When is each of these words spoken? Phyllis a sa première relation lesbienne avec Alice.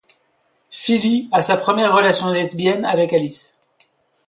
Phyllis 0.71 1.29
a 1.31 1.43
sa 1.43 1.57
première 1.57 1.93
relation 1.93 2.31
lesbienne 2.31 2.85
avec 2.85 3.13
Alice. 3.13 3.55